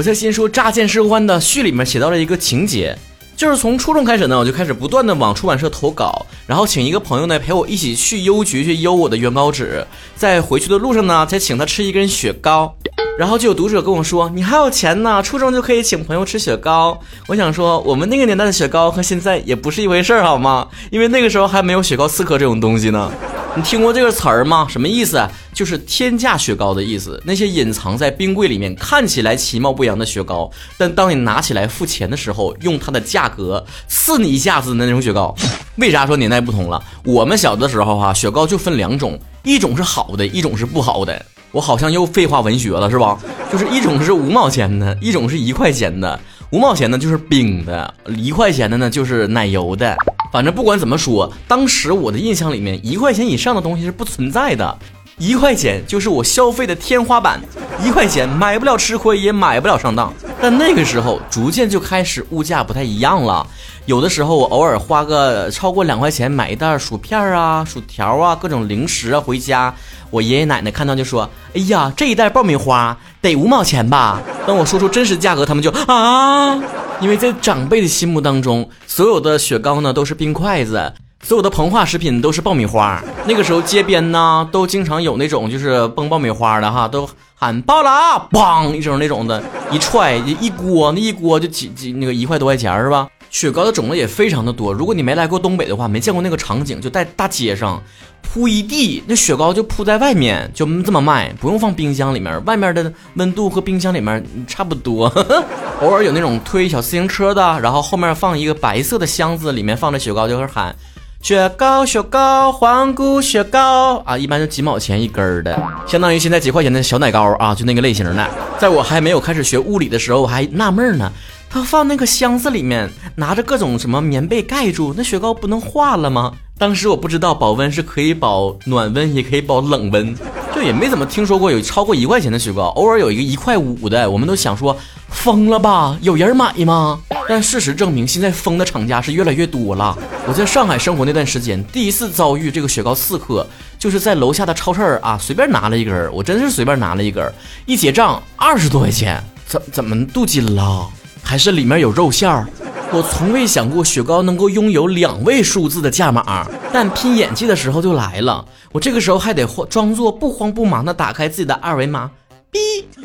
[0.00, 2.96] 我在新书《乍见是欢》的序里面写到了一个情节，
[3.36, 9.86] 就是从初中开始呢，我就开始不断的往出版社投稿，然后请一个朋友呢陪我一起去邮局去邮我的原稿纸，
[10.16, 12.74] 在回去的路上呢，再请他吃一根雪糕。
[13.18, 20.66] 然后就有读者跟我说：“你还有钱呢，初中就可以请朋友吃雪糕。”我想说，我们那个年代的雪糕和现在也不是一回事儿，好吗？
[20.90, 23.12] 因为那个时候还没有雪糕刺客这种东西呢。
[23.56, 24.64] 你听过这个词儿吗？
[24.70, 25.28] 什么意思？
[25.52, 27.20] 就是天价雪糕的意思。
[27.26, 35.34] 那些隐藏在冰柜里面、看起来其貌不扬的雪糕，但当你拿起来付钱的时候，用它的价格刺你一下子的那种雪糕。
[35.76, 36.80] 为啥说年代不同了？
[37.04, 41.26] 我们小的时候哈，雪糕就分两种，一种是好的，一种是不好的。
[41.50, 43.18] 我好像又废话文学了，是吧？
[43.50, 46.18] 就是一种是五毛钱的，一种是一块钱的。
[46.50, 49.96] 五毛钱的就是冰的，一块钱的呢就是奶油的。
[50.32, 54.78] 反正不管怎么说，当时我的印象里面，一块钱以上的东西是不存在的，
[55.18, 57.40] 一块钱就是我消费的天花板，
[57.84, 60.12] 一块钱买不了吃亏，也买不了上当。
[60.40, 63.46] 但那个时候逐渐就开始物价不太一样了，
[63.86, 69.74] 有的时候我偶尔花个超过两块钱买一袋薯片啊、薯条啊、各种零食啊回家。
[70.10, 76.58] 我爷爷奶奶看到就说：“哎呀，这一袋爆米花得五毛钱吧？”当我说出真实价格，他们就啊，
[77.00, 83.02] 因为在长辈的心目当中，所有的雪糕呢都是冰筷子，所有的膨化食品都是爆米花。
[83.24, 93.08] 那个时候街边呢都经常有那种就是崩爆米花的哈，都喊爆了啊，嘣一声那种的，一踹一锅，那一锅就几几那个一块多块钱是吧？
[93.30, 94.72] 雪糕的种类也非常的多。
[94.72, 97.80] 如果你没来过东北的话，没见过那个场景，就在大街上
[98.20, 105.06] 铺一地，那雪糕就铺在外面，就这么卖，不用放冰箱里面，外面的温度和冰箱里面差不多。
[105.80, 110.74] 偶尔有那种推小自行车的，然后后面放一个白色的箱子，里面放着雪糕，就是喊
[111.22, 118.30] 雪糕雪糕皇姑雪糕啊，一般就几毛钱一根的，相当于现在几块钱的小奶糕啊，就那个类型的。
[118.58, 121.12] 在我还没有开始学物理的时候，我还纳闷呢。
[121.52, 126.32] 他放那个箱子里面，拿着各种什么棉被盖住，那雪糕不能化了吗？
[126.56, 130.14] 当时我不知道保温是可以保暖温，也可以保冷温，
[130.54, 134.76] 就也没怎么听说过有超过一块钱的雪糕，偶尔有一个一块五的，我们都想说
[135.08, 137.00] 疯了吧，有人买吗？
[137.28, 139.98] 但事实证明，现在疯的厂家是越来越多了。
[140.28, 143.44] 我在上海生活那段时间，第一次遭遇这个雪糕刺客，
[143.76, 147.28] 就是在楼下的超市啊，随便拿了一根，我真是随便拿了一根，
[147.66, 150.88] 一结账二十多块钱，怎怎么镀金了？
[151.22, 152.46] 还是里面有肉馅儿，
[152.92, 158.44] 我从未想过雪糕能够拥有两位数字的价码，但拼演技的时候就来了。
[158.72, 162.10] 我这个时候还得装作不慌不忙的打开自己的二维码，
[162.50, 162.58] 逼，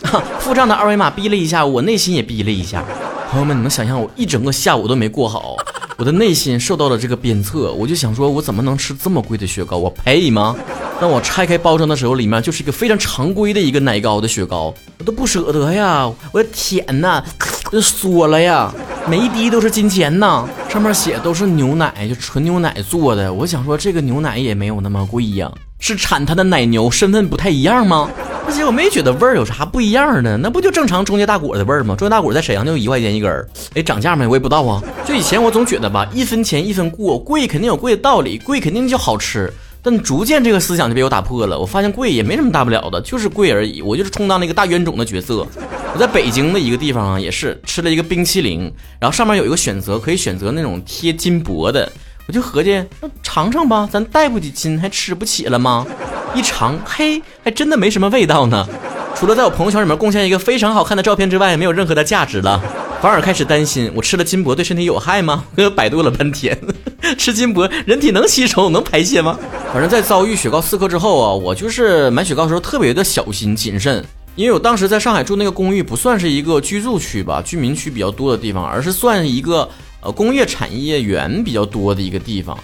[0.40, 2.84] 付账的二维码逼了一下，我内心也逼了一下。
[3.30, 5.56] 朋友们，你能想象我一整个下午都没过好，
[5.96, 9.76] 我的内心受到了这个鞭策，我就想说，我怎么能吃这么贵的雪糕？
[9.76, 10.54] 我配吗？
[10.98, 16.10] 当我拆开包装的时候，里面就是一个非常常规的一个奶糕的雪糕，我都不舍得呀！
[16.32, 17.22] 我的天呐！
[17.70, 18.72] 这缩了呀，
[19.08, 20.46] 每一滴都是金钱呐！
[20.68, 23.32] 上面写都是牛奶，就纯牛奶做的。
[23.32, 25.50] 我想说，这个牛奶也没有那么贵呀，
[25.80, 28.08] 是产它的奶牛身份不太一样吗？
[28.46, 31.96] 而且我没觉得味儿有啥不一样的，那不就正常中介大果的味儿吗？
[31.96, 34.24] 中介大果在沈阳就一块钱一根儿，哎，涨价没？
[34.26, 34.80] 我也不知道啊。
[35.04, 39.52] 就以前我总觉得吧，一分钱一分货，贵肯定有贵的道理，贵肯定就好吃。
[39.86, 43.80] 但逐渐这个思想就被我打破了，我发现贵也没什么大不了的，就是贵而已。
[43.80, 45.46] 我就是充当了一个大冤种的角色。
[45.94, 51.88] 我在北京的一个地方啊，也是吃了一个冰淇淋，然后上面有一个选择，可以选择那种贴金箔的，
[52.26, 55.86] 我就合计那尝尝吧，咱带不起金还吃不起了吗？
[56.34, 58.68] 一尝，嘿，还真的没什么味道呢。
[59.14, 62.60] 除了在我朋友圈里面贡献一个非常好看的照片之外，没有任何的价值了，
[63.00, 65.44] 反而开始担心我吃了金箔对身体有害吗？
[65.56, 66.58] 我百度了半天，
[67.16, 69.38] 吃金箔人体能吸收能排泄吗？
[69.76, 74.02] 反正，在遭遇雪糕刺客之后啊，我就是买雪糕的时候特别的小心谨慎，
[74.34, 79.68] 因为我当时在上海住那个公寓不算是一个居住区吧，居民区比较多的地方，而是算一个
[80.00, 82.58] 呃工业产业园比较多的一个地方，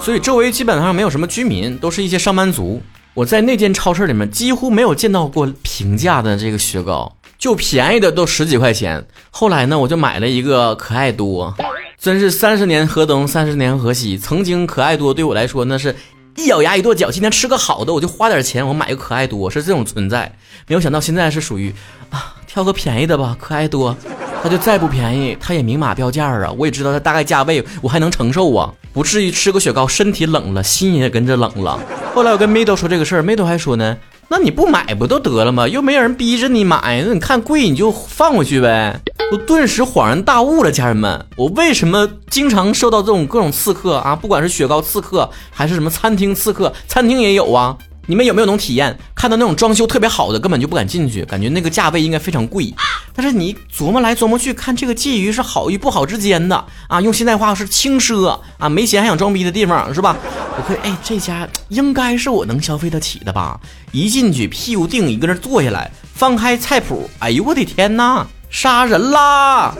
[0.00, 2.80] 所以周围基本上没有什么居民，都是一些上班族。
[3.12, 9.06] 我在那间超市里面几乎没有见到过平价的这个雪糕，就便宜的都十几块钱。
[9.30, 11.54] 后来呢，我就买了一个可爱多，
[12.00, 14.16] 真是三十年河东，三十年河西。
[14.16, 15.94] 曾经可爱多对我来说那是
[16.36, 20.30] 一咬牙一跺脚，今天吃个好的我就花点钱，我买个可爱多是这种存在。
[20.66, 21.72] 没有想到现在是属于
[22.10, 23.96] 啊，挑个便宜的吧，可爱多。
[24.42, 26.50] 它就再不便宜，它也明码标价啊！
[26.58, 31.80] 我也知道它大概价位，我还能承受啊，不至于吃个雪糕身体冷了，心也跟着冷了。
[32.14, 33.96] 后来我跟 Mido 说这个事儿，Mido 还说呢，
[34.28, 35.66] 那你不买不都得了吗？
[35.66, 39.00] 又没有人逼着你买，那你看贵你就放回去呗。
[39.32, 44.14] 我顿时恍然大悟了，家人们，我为什么经常受到这种各种刺客啊？
[44.14, 47.76] 不管是雪糕刺客还是什么餐厅刺客，餐厅也有啊。
[48.06, 48.96] 你们有没有那种体验？
[49.14, 52.72] 看到那种装修特别好的，根本就不敢进去，感觉那个价位应该非常贵。
[53.14, 60.16] 但是你琢磨来琢磨去，看这个介于是好与不好之间的啊，用现代话是轻奢啊，没钱还想装逼的地方是吧？
[60.58, 63.58] 我可以，哎，这家应该是我能消费得起的吧？
[63.90, 69.74] 一进去屁股定一个人坐下来，翻开菜谱，哎呦我的天哪，杀人啦！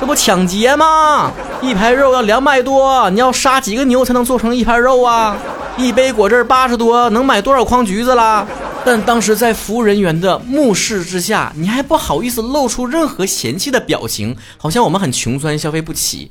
[0.00, 1.30] 这不抢劫吗？
[1.62, 5.36] 一盘肉要两百多，你要杀几个牛才能做成一盘肉啊？
[5.76, 8.44] 一杯果汁八十多，能买多少筐橘子啦？
[8.84, 16.28] 但当时在服务人员的目视之下，你还不好意思露出任何嫌弃的表情，好像我们很穷酸，消费不起。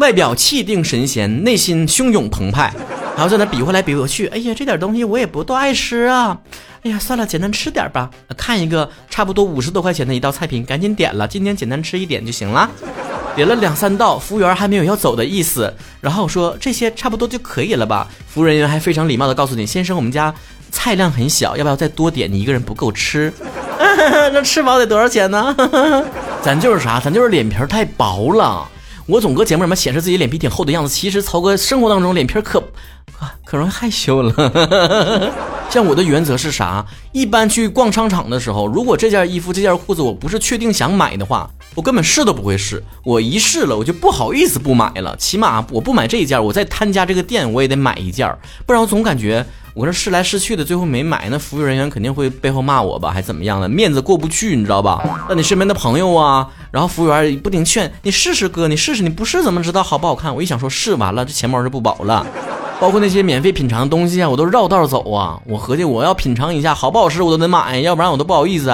[0.00, 2.70] 外表气定神闲，内心汹涌澎湃，
[3.18, 4.28] 还要在那比划来比划去。
[4.28, 6.38] 哎呀，这点东西我也不多爱吃啊。
[6.84, 8.08] 哎呀，算了，简单吃点吧。
[8.36, 12.70] 看一个差不多五十多块钱的一道菜品，赶紧点了，今天简单吃一点就行了。
[13.34, 15.74] 点了两三道，服务员还没有要走的意思。
[16.00, 18.06] 然后说这些差不多就可以了吧？
[18.28, 20.32] 服务人员还非常礼貌的告诉你，先生，我们家
[20.70, 22.32] 菜量很小，要不要再多点？
[22.32, 23.32] 你一个人不够吃。
[24.32, 25.56] 那吃饱得多少钱呢？
[26.40, 27.00] 咱就是啥？
[27.00, 28.68] 咱就是脸皮太薄了。
[29.06, 32.62] 我总搁节目里面显示自己脸皮挺厚的样子，其实曹哥生活当中脸皮可
[33.48, 35.32] 可容易害羞了。
[35.70, 36.84] 像我的原则是啥？
[37.12, 42.82] 一般去逛商场的时候，如果这件衣服、这件裤子我不是确定想买的话，我根本试都不会试。
[43.04, 45.16] 我一试了，我就不好意思不买了。
[45.16, 48.30] 起码我不买这一件，我在他家这个店我也得买一件，
[48.66, 55.02] 不然我总感觉我这试来试去的，最后没买，那服务人员肯定会背后骂我吧，还怎么样的，面子过不去，你知道吧？
[55.28, 60.34] 那你身边的朋友啊，然后服务员不停劝你试试哥，你试试，你不试怎么知道好不好看？
[60.34, 62.26] 我一想说试完了，这钱包就不保了。
[62.80, 65.40] 包括那些免费品尝的东西啊，我都绕道走啊。
[65.46, 68.72] 我合计我要品尝一下好不好吃，我都得买，要不然我都不好意思。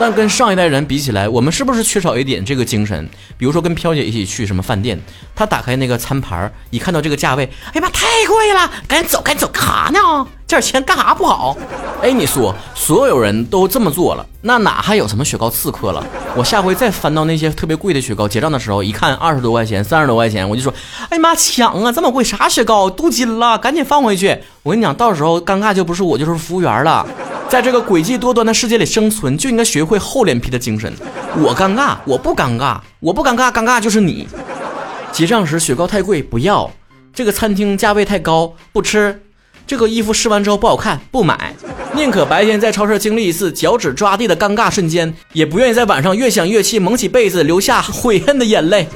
[0.00, 3.06] 但跟上一代人比起来，我们是不是缺少一点这个精神？
[3.36, 4.98] 比如说跟飘姐一起去什么饭店，
[5.36, 10.26] 她打开那个餐盘，一看到这个价位，哎呀妈，太贵了，赶紧走，赶紧走，干啥呢？
[10.46, 11.54] 这点钱干啥不好？
[12.02, 16.02] 哎，你说，所有人都这么做了，那哪还有什么雪糕刺客了？
[16.34, 20.72] 我下回再翻到那些特别贵的雪糕，结账的时候一看二十多块钱、三十多块钱，我就说，
[21.10, 21.92] 哎呀妈，抢啊！
[21.92, 22.88] 这么贵，啥雪糕？
[22.88, 24.38] 镀金了，赶紧放回去！
[24.62, 27.06] 我跟你讲，到时候尴尬就不是我，就是服务员了。
[27.50, 30.92] 在这个诡计多端的世界里生存，就应该学会厚脸皮的精神。
[31.36, 34.28] 我尴尬，我不尴尬，我不尴尬，尴尬就是你。
[35.10, 36.70] 结账时雪糕太贵，不要；
[37.12, 39.16] 这个餐厅价位太高，不吃；
[39.66, 41.52] 这个衣服试完之后不好看，不买。
[41.92, 48.86] 宁可白天在超市经历一次脚趾抓地的尴尬瞬间，也不愿意在晚上越想越气，蒙起被子流下悔恨的眼泪。